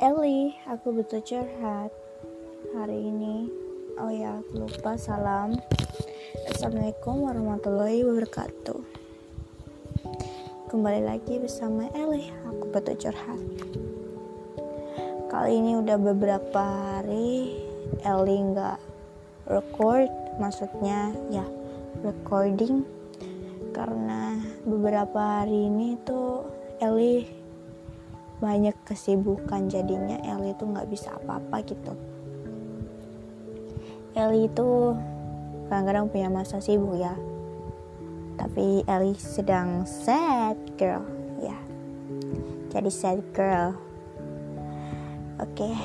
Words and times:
Eli, 0.00 0.56
aku 0.64 0.96
butuh 0.96 1.20
curhat 1.20 1.92
hari 2.72 3.12
ini. 3.12 3.52
Oh 4.00 4.08
ya, 4.08 4.40
aku 4.40 4.64
lupa 4.64 4.96
salam. 4.96 5.60
Assalamualaikum 6.48 7.20
warahmatullahi 7.20 8.00
wabarakatuh. 8.08 8.80
Kembali 10.72 11.04
lagi 11.04 11.36
bersama 11.36 11.92
Eli, 11.92 12.32
aku 12.48 12.72
butuh 12.72 12.96
curhat. 12.96 13.44
Kali 15.28 15.60
ini 15.60 15.76
udah 15.76 16.00
beberapa 16.00 16.64
hari 16.96 17.60
Eli 18.00 18.56
nggak 18.56 18.80
record, 19.52 20.08
maksudnya 20.40 21.12
ya 21.28 21.44
recording 22.00 22.88
karena 23.76 24.40
beberapa 24.64 25.44
hari 25.44 25.68
ini 25.68 26.00
tuh 26.08 26.48
Eli 26.80 27.39
banyak 28.40 28.72
kesibukan 28.88 29.68
jadinya 29.68 30.16
Eli 30.24 30.56
itu 30.56 30.64
nggak 30.64 30.88
bisa 30.88 31.12
apa-apa 31.20 31.60
gitu. 31.68 31.92
Eli 34.16 34.48
itu 34.48 34.96
kadang-kadang 35.68 36.08
punya 36.08 36.32
masa 36.32 36.58
sibuk 36.58 36.96
ya. 36.96 37.14
Tapi 38.40 38.82
Eli 38.88 39.12
sedang 39.20 39.84
sad 39.84 40.56
girl 40.80 41.04
ya. 41.44 41.56
Jadi 42.72 42.90
sad 42.90 43.20
girl. 43.36 43.76
Oke 45.36 45.68
okay. 45.68 45.76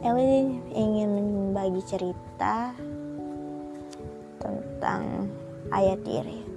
Eli 0.00 0.56
ingin 0.72 1.10
membagi 1.12 1.84
cerita 1.84 2.72
tentang 4.40 5.28
ayat 5.68 6.00
diri 6.06 6.47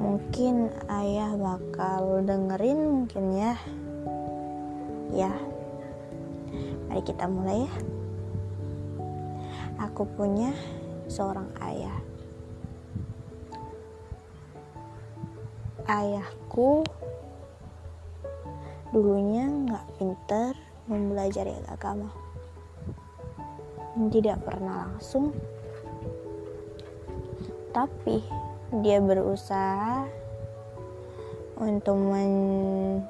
mungkin 0.00 0.72
ayah 0.88 1.36
bakal 1.36 2.24
dengerin 2.24 2.80
mungkin 2.88 3.24
ya. 3.36 3.54
Ya. 5.12 5.32
Mari 6.88 7.02
kita 7.04 7.28
mulai 7.28 7.68
ya. 7.68 7.74
Aku 9.84 10.08
punya 10.16 10.56
seorang 11.04 11.52
ayah. 11.60 12.00
Ayahku 15.84 16.80
dulunya 18.96 19.44
nggak 19.44 19.86
pinter 20.00 20.56
mempelajari 20.88 21.52
agama. 21.68 22.08
Tidak 24.00 24.38
pernah 24.40 24.88
langsung. 24.88 25.36
Tapi 27.70 28.39
dia 28.78 29.02
berusaha 29.02 30.06
untuk 31.58 31.98
menjadi 31.98 33.04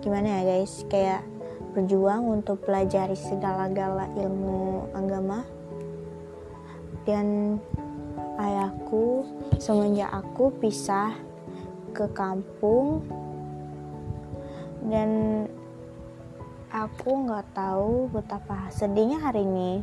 gimana 0.00 0.40
ya 0.40 0.42
guys 0.56 0.80
kayak 0.88 1.20
berjuang 1.76 2.24
untuk 2.24 2.64
pelajari 2.64 3.12
segala-gala 3.12 4.08
ilmu 4.16 4.88
agama. 4.96 5.44
Dan 7.04 7.60
ayahku 8.40 9.28
semenjak 9.60 10.08
aku 10.08 10.50
pisah 10.56 11.12
ke 11.92 12.08
kampung 12.16 13.04
dan 14.88 15.10
aku 16.72 17.24
nggak 17.24 17.46
tahu 17.56 18.08
betapa 18.12 18.68
sedihnya 18.68 19.20
hari 19.22 19.48
ini 19.48 19.80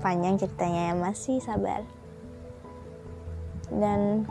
panjang 0.00 0.40
ceritanya 0.40 0.92
ya 0.92 0.94
masih 0.96 1.40
sabar. 1.40 1.84
Dan 3.72 4.28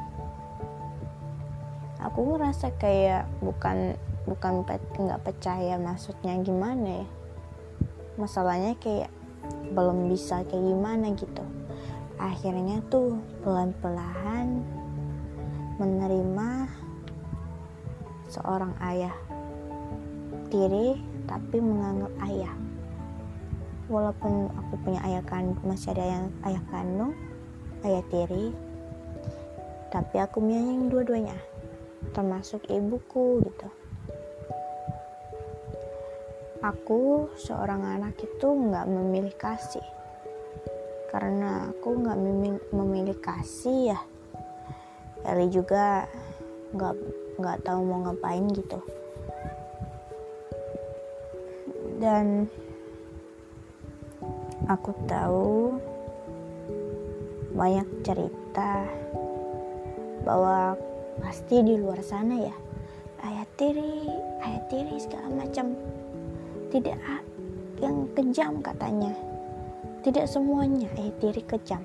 aku 2.01 2.35
ngerasa 2.35 2.73
kayak 2.77 3.25
bukan 3.41 3.97
bukan 4.29 4.63
nggak 4.97 5.23
percaya 5.25 5.75
maksudnya 5.81 6.37
gimana 6.41 7.03
ya. 7.03 7.07
Masalahnya 8.21 8.77
kayak 8.77 9.09
belum 9.73 10.07
bisa 10.09 10.45
kayak 10.45 10.63
gimana 10.63 11.11
gitu. 11.17 11.45
Akhirnya 12.21 12.79
tuh 12.93 13.17
pelan-pelan 13.41 14.61
menerima 15.81 16.69
seorang 18.29 18.73
ayah 18.93 19.13
tiri 20.53 21.01
tapi 21.25 21.57
menganggap 21.57 22.13
ayah 22.29 22.53
walaupun 23.91 24.51
aku 24.53 24.73
punya 24.83 24.99
ayah 25.07 25.23
kandung 25.25 25.59
masih 25.65 25.95
ada 25.95 26.05
yang 26.05 26.25
ayah 26.47 26.63
kandung 26.71 27.11
ayah 27.83 28.03
tiri 28.07 28.55
tapi 29.93 30.17
aku 30.17 30.41
menyayangi 30.41 30.87
dua-duanya 30.89 31.37
termasuk 32.11 32.67
ibuku 32.67 33.39
gitu. 33.47 33.67
Aku 36.63 37.31
seorang 37.35 37.83
anak 37.83 38.15
itu 38.19 38.47
nggak 38.47 38.87
memilih 38.87 39.35
kasih. 39.35 39.83
Karena 41.11 41.69
aku 41.69 42.03
nggak 42.03 42.19
memilih 42.71 43.17
kasih 43.19 43.95
ya. 43.95 43.99
Eli 45.27 45.47
juga 45.51 46.07
nggak 46.75 46.95
nggak 47.39 47.57
tahu 47.63 47.79
mau 47.83 48.03
ngapain 48.07 48.47
gitu. 48.51 48.79
Dan 51.99 52.47
aku 54.71 54.95
tahu 55.11 55.75
banyak 57.51 57.85
cerita 58.07 58.87
bahwa 60.23 60.79
pasti 61.19 61.59
di 61.61 61.75
luar 61.75 61.99
sana 61.99 62.39
ya 62.39 62.55
ayat 63.23 63.49
tiri 63.59 64.07
ayat 64.43 64.63
tiri 64.71 64.95
segala 64.99 65.27
macam. 65.31 65.75
Tidak 66.73 66.97
yang 67.83 68.09
kejam 68.17 68.63
katanya. 68.63 69.13
Tidak 70.01 70.25
semuanya 70.25 70.89
ayat 70.97 71.15
tiri 71.21 71.43
kejam. 71.45 71.83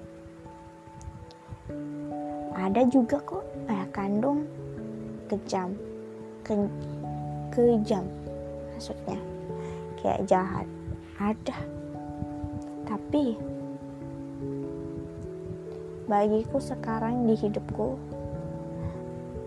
Ada 2.59 2.89
juga 2.91 3.21
kok 3.23 3.45
ayah 3.71 3.89
kandung 3.95 4.49
kejam 5.29 5.77
ke, 6.43 6.57
kejam 7.53 8.07
maksudnya. 8.73 9.19
Kayak 10.01 10.25
jahat. 10.31 10.67
Ada 11.19 11.78
tapi 13.09 13.41
bagiku 16.05 16.61
sekarang 16.61 17.25
di 17.25 17.41
hidupku 17.41 17.97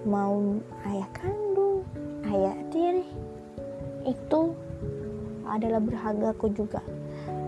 mau 0.02 0.58
ayah 0.90 1.06
kandung, 1.14 1.86
ayah 2.26 2.58
tiri 2.74 3.06
itu 4.10 4.58
adalah 5.46 5.78
berhargaku 5.78 6.50
juga. 6.58 6.82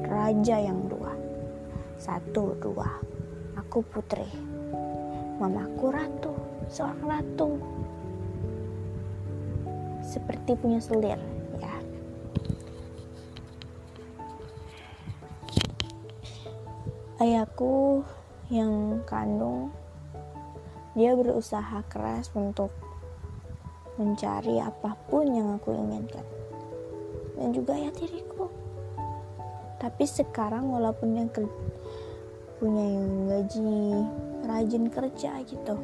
Raja 0.06 0.62
yang 0.62 0.86
dua, 0.86 1.18
satu 1.98 2.62
dua, 2.62 2.94
aku 3.58 3.82
putri, 3.82 4.30
mamaku 5.42 5.98
ratu, 5.98 6.38
seorang 6.70 7.10
ratu, 7.10 7.58
seperti 10.06 10.62
punya 10.62 10.78
selir. 10.78 11.33
Ayahku 17.64 18.04
yang 18.52 19.00
kandung 19.08 19.72
dia 20.94 21.16
berusaha 21.16 21.80
keras 21.90 22.30
untuk 22.36 22.70
mencari 23.98 24.62
apa 24.62 24.94
pun 25.10 25.26
yang 25.26 25.58
aku 25.58 25.74
inginkan. 25.74 26.22
Dan 27.34 27.50
juga 27.50 27.74
ya 27.74 27.90
diriku. 27.90 28.46
Tapi 29.82 30.04
sekarang 30.06 30.70
walaupun 30.70 31.18
yang 31.18 31.30
punya 32.62 32.86
yang 32.86 33.10
gaji 33.26 33.74
rajin 34.46 34.86
kerja 34.94 35.32
gitu 35.50 35.76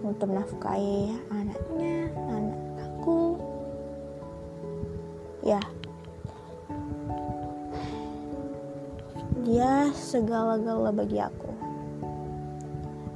untuk 0.00 0.32
nafkahi 0.32 1.12
anaknya 1.28 1.73
Dia 9.44 9.92
segala-gala 9.92 10.88
bagi 10.88 11.20
aku. 11.20 11.52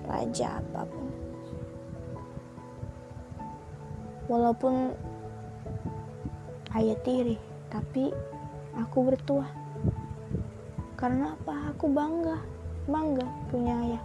Raja 0.04 0.60
apa 0.60 0.84
pun. 0.84 1.08
Walaupun 4.28 4.92
ayah 6.76 7.00
tiri, 7.00 7.40
tapi 7.72 8.12
aku 8.76 9.08
bertuah. 9.08 9.48
Karena 11.00 11.32
apa? 11.32 11.72
Aku 11.72 11.88
bangga, 11.88 12.44
bangga 12.84 13.24
punya 13.48 13.80
ayah. 13.88 14.04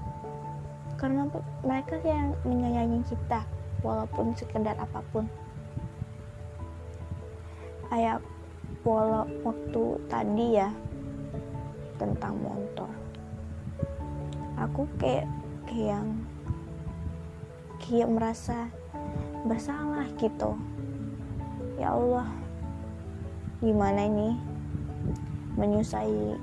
Karena 0.96 1.28
mereka 1.60 2.00
yang 2.08 2.40
menyayangi 2.48 3.04
kita, 3.04 3.44
walaupun 3.84 4.32
sekedar 4.40 4.80
apa 4.80 5.04
pun. 5.12 5.28
Ayah, 7.92 8.24
walau 8.88 9.28
waktu 9.44 9.84
tadi 10.08 10.48
ya, 10.56 10.72
tentang 11.98 12.38
motor. 12.40 12.90
Aku 14.58 14.86
kayak 15.02 15.28
kayak 15.68 16.06
kayak 17.84 18.10
merasa 18.10 18.72
bersalah 19.44 20.08
gitu. 20.16 20.56
Ya 21.76 21.92
Allah 21.92 22.30
gimana 23.60 24.08
ini 24.08 24.40
menyusai 25.60 26.38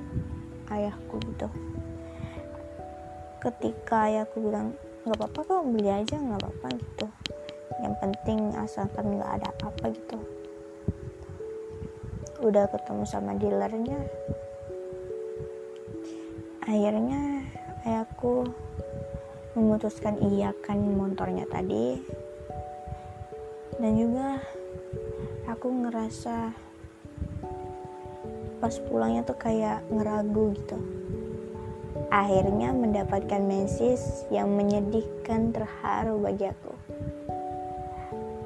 ayahku 0.69 1.17
gitu. 1.33 1.49
Ketika 3.41 4.13
ayahku 4.13 4.37
bilang 4.41 4.77
nggak 5.09 5.17
apa-apa 5.17 5.41
kok 5.49 5.65
beli 5.65 5.89
aja 5.89 6.17
nggak 6.21 6.41
apa-apa 6.45 6.67
gitu. 6.77 7.07
Yang 7.81 7.95
penting 8.05 8.41
asalkan 8.61 9.17
nggak 9.17 9.41
ada 9.41 9.49
apa-apa 9.57 9.87
gitu. 9.97 10.19
Udah 12.45 12.69
ketemu 12.69 13.05
sama 13.09 13.33
dealernya 13.37 14.01
akhirnya 16.65 17.47
ayahku 17.89 18.45
memutuskan 19.57 20.21
iakan 20.21 20.95
motornya 20.95 21.49
tadi. 21.49 22.01
Dan 23.81 23.97
juga 23.97 24.39
aku 25.49 25.67
ngerasa 25.73 26.53
pas 28.61 28.75
pulangnya 28.87 29.25
tuh 29.25 29.39
kayak 29.41 29.81
ngeragu 29.89 30.53
gitu. 30.53 30.79
Akhirnya 32.13 32.77
mendapatkan 32.77 33.41
message 33.41 34.29
yang 34.29 34.53
menyedihkan 34.53 35.55
terharu 35.55 36.21
bagi 36.21 36.51
aku. 36.51 36.75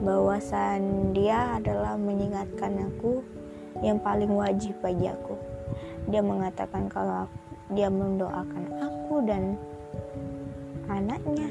Bahwasan 0.05 1.11
dia 1.17 1.59
adalah 1.59 1.97
mengingatkan 1.97 2.77
aku 2.93 3.25
yang 3.83 3.99
paling 3.99 4.31
wajib 4.31 4.79
bagi 4.85 5.11
aku. 5.11 5.35
Dia 6.13 6.21
mengatakan 6.21 6.87
kalau 6.93 7.27
dia 7.73 7.89
mendoakan 7.89 8.65
aku 8.77 9.25
dan 9.25 9.57
anaknya 10.85 11.49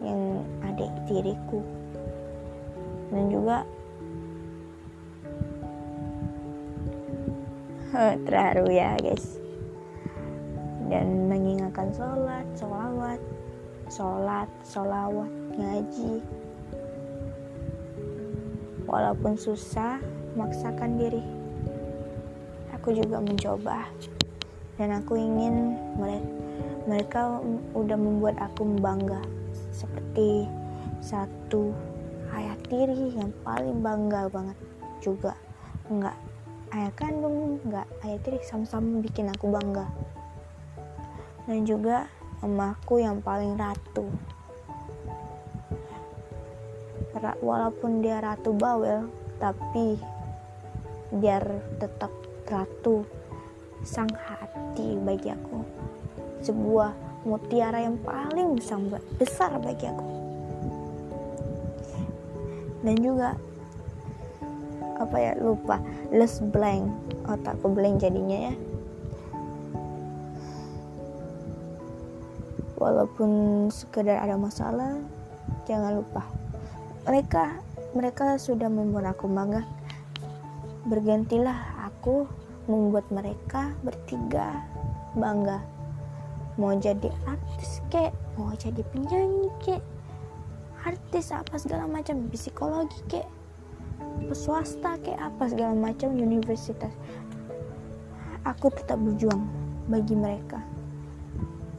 yang 0.00 0.40
adik 0.64 0.92
tiriku. 1.04 1.60
Dan 3.12 3.28
juga 3.28 3.68
terharu 8.24 8.72
ya 8.72 8.96
guys. 8.96 9.36
Dan 10.88 11.28
mengingatkan 11.28 11.92
sholat, 11.92 12.44
sholawat, 12.56 13.20
sholat, 13.92 14.48
sholawat, 14.64 15.32
ngaji. 15.60 16.24
Walaupun 18.88 19.36
susah 19.36 20.00
maksakan 20.36 20.96
diri. 20.96 21.24
Aku 22.76 22.96
juga 22.96 23.20
mencoba 23.20 23.88
dan 24.82 24.98
aku 24.98 25.14
ingin 25.14 25.78
mereka 25.94 26.26
mereka 26.82 27.38
udah 27.78 27.94
membuat 27.94 28.34
aku 28.42 28.66
bangga. 28.82 29.22
Seperti 29.70 30.50
satu 30.98 31.70
ayah 32.34 32.58
tiri 32.66 33.14
yang 33.14 33.30
paling 33.46 33.78
bangga 33.78 34.26
banget 34.26 34.58
juga. 34.98 35.38
Enggak 35.86 36.18
ayah 36.74 36.90
kandung 36.98 37.62
enggak. 37.62 37.86
Ayah 38.02 38.18
tiri 38.26 38.42
sama-sama 38.42 38.98
bikin 38.98 39.30
aku 39.30 39.54
bangga. 39.54 39.86
Dan 41.46 41.62
juga 41.62 42.10
emakku 42.42 42.98
yang 42.98 43.22
paling 43.22 43.54
ratu. 43.54 44.10
Walaupun 47.22 48.02
dia 48.02 48.18
ratu 48.18 48.50
bawel 48.50 49.06
tapi 49.38 49.94
biar 51.14 51.46
tetap 51.78 52.10
ratu 52.50 53.06
sang 53.82 54.10
hati 54.14 54.98
bagi 55.02 55.30
aku. 55.34 55.62
Sebuah 56.42 56.94
mutiara 57.22 57.82
yang 57.82 57.98
paling 58.02 58.58
besar 59.18 59.58
bagi 59.62 59.86
aku. 59.86 60.06
Dan 62.82 62.98
juga 62.98 63.38
apa 64.98 65.16
ya 65.18 65.32
lupa. 65.38 65.78
Les 66.10 66.42
blank. 66.42 66.90
Otakku 67.26 67.70
blank 67.70 68.02
jadinya 68.02 68.50
ya. 68.50 68.54
Walaupun 72.78 73.30
sekedar 73.70 74.18
ada 74.18 74.34
masalah 74.34 74.98
jangan 75.70 76.02
lupa. 76.02 76.26
Mereka 77.06 77.44
mereka 77.94 78.34
sudah 78.42 78.66
membuat 78.66 79.14
aku 79.14 79.30
bangga. 79.30 79.62
Bergantilah 80.82 81.86
aku 81.86 82.26
membuat 82.72 83.04
mereka 83.12 83.76
bertiga 83.84 84.64
bangga. 85.12 85.60
Mau 86.56 86.72
jadi 86.72 87.12
artis 87.28 87.84
kek 87.92 88.16
mau 88.40 88.56
jadi 88.56 88.80
penyanyi 88.92 89.52
kek 89.60 89.84
artis 90.88 91.28
apa 91.32 91.60
segala 91.60 91.84
macam 91.84 92.24
psikologi 92.32 92.96
kek 93.12 93.28
swasta 94.32 94.96
kek 95.04 95.20
apa 95.20 95.52
segala 95.52 95.76
macam 95.76 96.16
universitas. 96.16 96.92
Aku 98.48 98.72
tetap 98.72 98.96
berjuang 98.96 99.44
bagi 99.92 100.16
mereka. 100.16 100.58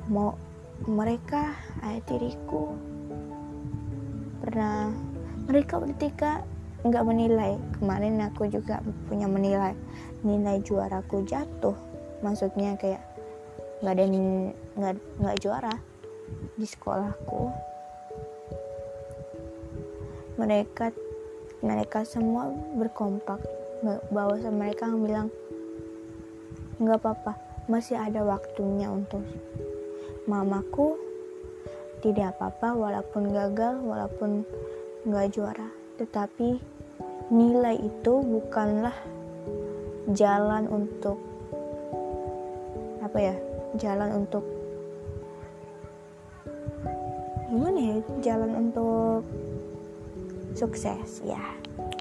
Mau 0.07 0.37
mereka 0.85 1.57
ayah 1.81 2.03
tiriku 2.05 2.75
pernah 4.43 4.91
mereka 5.47 5.79
bertiga 5.79 6.43
nggak 6.83 7.07
menilai. 7.07 7.55
Kemarin 7.79 8.19
aku 8.19 8.51
juga 8.51 8.83
punya 9.07 9.27
menilai. 9.27 9.73
Nilai 10.23 10.59
juaraku 10.63 11.23
jatuh. 11.23 11.75
Maksudnya 12.19 12.75
kayak 12.75 13.03
nggak 13.79 13.93
ada 13.95 14.05
nggak 14.79 14.93
nggak 15.19 15.39
juara 15.39 15.75
di 16.59 16.67
sekolahku. 16.67 17.51
Mereka 20.39 20.91
mereka 21.63 22.03
semua 22.03 22.51
berkompak. 22.75 23.39
Bahwa 24.11 24.39
mereka 24.51 24.87
bilang 24.91 25.27
nggak 26.79 26.99
apa-apa 27.03 27.35
masih 27.67 27.99
ada 27.99 28.23
waktunya 28.23 28.91
untuk 28.91 29.23
mamaku. 30.27 30.99
Tidak 32.03 32.35
apa-apa 32.35 32.75
walaupun 32.75 33.31
gagal 33.31 33.79
walaupun 33.79 34.43
nggak 35.07 35.31
juara 35.31 35.82
tetapi 35.97 36.57
nilai 37.29 37.77
itu 37.79 38.13
bukanlah 38.21 38.95
jalan 40.11 40.67
untuk 40.67 41.17
apa 43.03 43.17
ya 43.19 43.35
jalan 43.77 44.25
untuk 44.25 44.43
gimana 47.53 47.79
ya 47.79 47.97
jalan 48.25 48.51
untuk 48.57 49.21
sukses 50.57 51.21
ya 51.21 51.41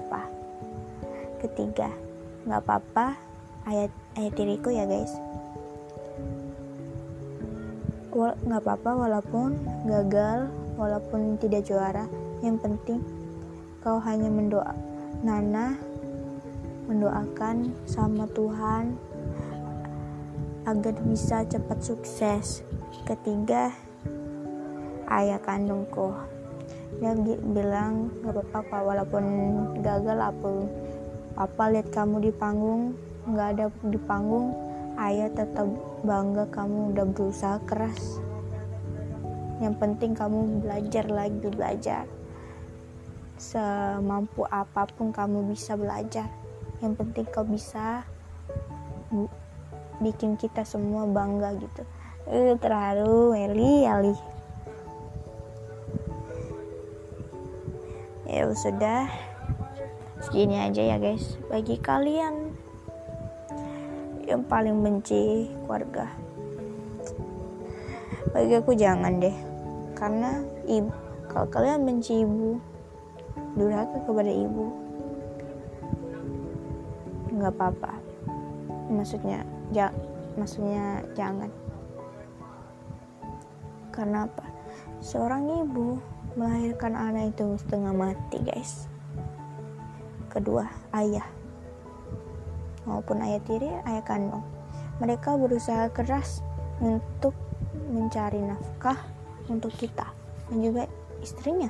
apa. 0.09 0.25
Ketiga 1.45 1.89
nggak 2.49 2.61
apa-apa 2.65 3.13
ayat 3.69 3.91
ayat 4.17 4.33
diriku 4.33 4.73
ya 4.73 4.89
guys. 4.89 5.13
Nggak 8.13 8.61
apa-apa 8.61 8.91
walaupun 9.05 9.57
gagal 9.85 10.49
walaupun 10.77 11.37
tidak 11.37 11.65
juara. 11.69 12.05
Yang 12.41 12.57
penting 12.65 12.99
kau 13.83 13.99
hanya 13.99 14.31
mendoa 14.31 14.71
Nana 15.27 15.75
mendoakan 16.87 17.75
sama 17.83 18.23
Tuhan 18.31 18.95
agar 20.63 20.95
bisa 21.03 21.43
cepat 21.43 21.83
sukses. 21.83 22.63
Ketiga 23.03 23.75
ayah 25.11 25.35
kandungku. 25.43 26.15
Dia 27.03 27.11
bilang 27.43 28.07
gak 28.23 28.39
apa-apa 28.39 28.77
walaupun 28.87 29.23
gagal 29.83 30.31
apa 30.31 30.51
apa 31.35 31.63
lihat 31.75 31.91
kamu 31.91 32.29
di 32.29 32.31
panggung 32.31 32.95
nggak 33.27 33.47
ada 33.57 33.65
di 33.89 33.99
panggung 34.05 34.53
ayah 34.95 35.27
tetap 35.27 35.67
bangga 36.07 36.47
kamu 36.55 36.95
udah 36.95 37.05
berusaha 37.11 37.59
keras. 37.67 38.23
Yang 39.59 39.75
penting 39.75 40.15
kamu 40.15 40.63
belajar 40.63 41.03
lagi 41.11 41.47
belajar 41.51 42.07
semampu 43.43 44.47
apa 44.47 44.87
pun 44.87 45.11
kamu 45.11 45.51
bisa 45.51 45.75
belajar. 45.75 46.31
Yang 46.79 46.93
penting 47.03 47.27
kau 47.27 47.43
bisa 47.43 48.07
bikin 49.99 50.39
kita 50.39 50.63
semua 50.63 51.03
bangga 51.03 51.59
gitu. 51.59 51.83
Uh, 52.23 52.55
terharu 52.55 53.35
Eli 53.35 53.83
Ali 53.83 54.15
ya 58.33 58.49
sudah. 58.49 59.05
Segini 60.23 60.57
aja 60.57 60.81
ya 60.81 60.97
guys 60.97 61.35
bagi 61.51 61.75
kalian. 61.77 62.55
Yang 64.23 64.41
paling 64.47 64.79
benci 64.79 65.51
keluarga. 65.67 66.07
Bagi 68.31 68.55
aku 68.55 68.71
jangan 68.73 69.19
deh. 69.19 69.35
Karena 69.93 70.41
ibu 70.65 70.89
kalau 71.29 71.47
kalian 71.51 71.85
benci 71.85 72.23
ibu 72.23 72.72
durhaka 73.53 73.97
kepada 74.05 74.31
ibu. 74.31 74.65
Nggak 77.33 77.53
apa-apa. 77.53 77.91
Maksudnya 78.89 79.45
ja, 79.73 79.89
maksudnya 80.37 81.01
jangan. 81.17 81.49
Karena 83.93 84.25
apa? 84.25 84.45
Seorang 85.01 85.45
ibu 85.65 86.01
melahirkan 86.33 86.97
anak 86.97 87.37
itu 87.37 87.57
setengah 87.61 87.93
mati 87.93 88.41
guys. 88.41 88.89
Kedua 90.33 90.65
ayah. 90.97 91.25
Maupun 92.89 93.21
ayah 93.21 93.41
tiri 93.45 93.69
ayah 93.85 94.03
kandung. 94.03 94.43
Mereka 94.97 95.37
berusaha 95.37 95.89
keras 95.93 96.41
untuk 96.81 97.33
mencari 97.89 98.41
nafkah 98.41 98.97
untuk 99.49 99.73
kita 99.77 100.09
dan 100.49 100.57
juga 100.61 100.83
istrinya 101.21 101.69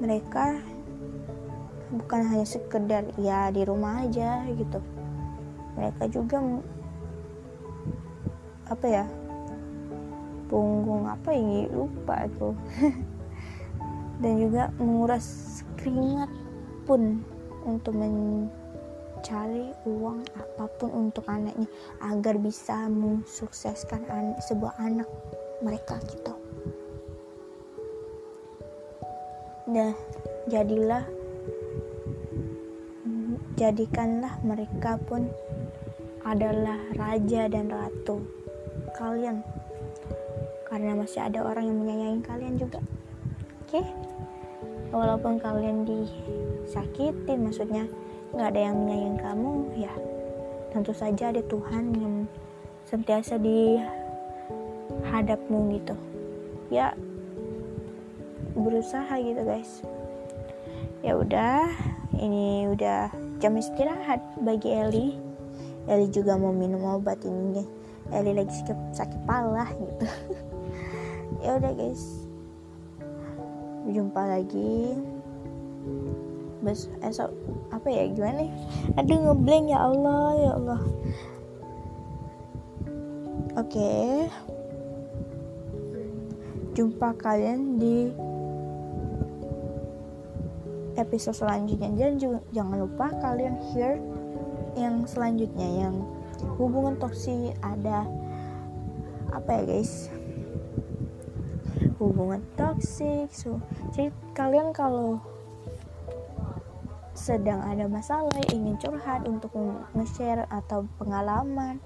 mereka 0.00 0.56
bukan 1.90 2.20
hanya 2.30 2.46
sekedar 2.46 3.04
ya 3.20 3.50
di 3.52 3.62
rumah 3.66 4.06
aja 4.06 4.46
gitu. 4.48 4.80
Mereka 5.76 6.08
juga 6.08 6.38
apa 8.70 8.86
ya 8.86 9.04
punggung 10.46 11.06
apa 11.10 11.30
ini 11.34 11.68
lupa 11.70 12.26
aku. 12.26 12.56
Dan 14.20 14.36
juga 14.36 14.68
menguras 14.76 15.60
keringat 15.80 16.28
pun 16.84 17.24
untuk 17.64 17.96
mencari 17.96 19.72
uang 19.88 20.20
apa 20.36 20.64
pun 20.76 21.08
untuk 21.08 21.24
anaknya 21.28 21.68
agar 22.04 22.36
bisa 22.36 22.88
mensukseskan 22.88 24.04
an 24.08 24.36
sebuah 24.44 24.76
anak 24.80 25.08
mereka 25.64 25.96
gitu 26.08 26.39
nah 29.70 29.94
jadilah 30.50 31.06
jadikanlah 33.54 34.34
mereka 34.42 34.98
pun 35.06 35.30
adalah 36.26 36.78
raja 36.98 37.46
dan 37.46 37.70
ratu 37.70 38.20
kalian. 38.98 39.40
Karena 40.66 40.94
masih 40.94 41.22
ada 41.26 41.42
orang 41.42 41.66
yang 41.66 41.78
menyayangi 41.82 42.22
kalian 42.22 42.54
juga. 42.58 42.80
Oke? 43.66 43.82
Okay? 43.82 43.86
walaupun 44.90 45.38
kalian 45.38 45.86
disakitin 45.86 47.46
maksudnya 47.46 47.86
nggak 48.34 48.48
ada 48.54 48.60
yang 48.70 48.76
menyayangi 48.78 49.18
kamu 49.22 49.52
ya 49.78 49.92
tentu 50.70 50.94
saja 50.94 51.34
ada 51.34 51.42
Tuhan 51.46 51.94
yang 51.98 52.14
sentiasa 52.86 53.38
di 53.38 53.78
hadapmu 55.10 55.74
gitu. 55.78 55.94
Ya 56.70 56.94
berusaha 58.56 59.14
gitu 59.20 59.42
guys. 59.44 59.82
Ya 61.00 61.16
udah 61.16 61.70
ini 62.20 62.68
udah 62.68 63.08
jam 63.40 63.56
istirahat 63.56 64.20
bagi 64.44 64.72
Eli. 64.74 65.16
Eli 65.88 66.06
juga 66.12 66.36
mau 66.36 66.52
minum 66.52 66.84
obat 66.84 67.24
ini 67.24 67.56
deh 67.56 67.68
Eli 68.12 68.36
lagi 68.36 68.52
sakit 68.52 68.78
sakit 68.92 69.20
pala 69.24 69.66
gitu. 69.70 70.06
Ya 71.40 71.56
udah 71.56 71.72
guys. 71.72 72.28
Jumpa 73.88 74.22
lagi. 74.28 74.92
Bes 76.60 76.92
esok 77.00 77.32
apa 77.72 77.88
ya 77.88 78.04
gimana 78.12 78.44
nih 78.44 78.52
aduh 79.00 79.16
ngeblank 79.24 79.72
ya 79.72 79.78
Allah 79.80 80.24
ya 80.36 80.50
Allah. 80.60 80.80
Oke. 83.56 83.72
Okay. 83.72 84.28
jumpa 86.80 87.12
kalian 87.18 87.76
di 87.82 88.14
episode 91.00 91.36
selanjutnya. 91.36 91.88
Dan 91.96 92.20
jangan 92.52 92.76
lupa 92.84 93.08
kalian 93.24 93.56
hear 93.72 93.96
yang 94.78 95.02
selanjutnya 95.08 95.88
yang 95.88 95.94
hubungan 96.60 96.94
toksik 97.00 97.56
ada 97.64 98.04
apa 99.32 99.50
ya 99.60 99.62
guys? 99.66 100.12
Hubungan 101.96 102.44
toksik 102.56 103.32
so 103.32 103.60
jadi 103.92 104.12
kalian 104.32 104.72
kalau 104.72 105.20
sedang 107.12 107.60
ada 107.60 107.84
masalah 107.84 108.32
ingin 108.48 108.80
curhat 108.80 109.28
untuk 109.28 109.52
nge-share 109.92 110.48
atau 110.48 110.88
pengalaman 110.96 111.76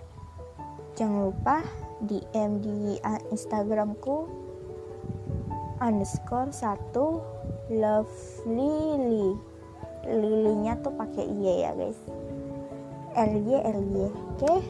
jangan 0.95 1.35
lupa 1.35 1.67
DM 2.07 2.63
di 2.63 3.03
Instagramku 3.35 4.31
underscore 5.83 6.55
satu 6.55 7.19
love 7.71 8.11
lily. 8.45 9.37
Lilinya 10.05 10.77
tuh 10.85 10.93
pakai 10.93 11.25
y 11.25 11.65
ya 11.65 11.73
guys. 11.73 12.01
L 13.15 13.33
Y 13.41 13.57
L 13.57 13.81
Y 13.89 14.05
oke. 14.05 14.13
Okay? 14.37 14.61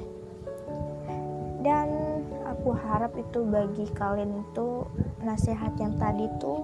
dan 1.64 2.20
aku 2.44 2.76
harap 2.76 3.16
itu 3.16 3.40
bagi 3.48 3.88
kalian 3.96 4.44
itu 4.44 4.84
nasihat 5.24 5.72
yang 5.80 5.96
tadi 5.96 6.28
tuh 6.36 6.60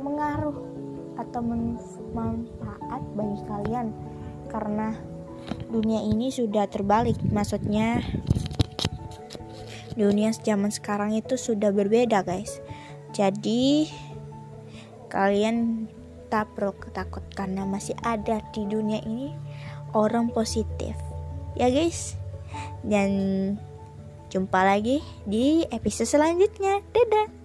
mengaruh 0.00 0.56
atau 1.20 1.40
bermanfaat 1.44 3.02
bagi 3.12 3.38
kalian. 3.44 3.92
Karena 4.48 4.96
dunia 5.68 6.00
ini 6.00 6.32
sudah 6.32 6.64
terbalik 6.72 7.20
maksudnya 7.28 8.00
dunia 9.92 10.32
zaman 10.32 10.72
sekarang 10.72 11.12
itu 11.12 11.36
sudah 11.36 11.68
berbeda 11.68 12.24
guys. 12.24 12.64
Jadi 13.12 13.92
kalian 15.12 15.86
tak 16.32 16.48
perlu 16.56 16.72
ketakut 16.80 17.20
karena 17.36 17.68
masih 17.68 17.92
ada 18.00 18.40
di 18.56 18.64
dunia 18.64 19.04
ini 19.04 19.36
orang 19.92 20.32
positif 20.32 20.96
ya 21.52 21.68
guys 21.68 22.16
dan 22.80 23.12
Jumpa 24.32 24.64
lagi 24.64 25.04
di 25.28 25.60
episode 25.68 26.08
selanjutnya. 26.08 26.80
Dadah. 26.96 27.41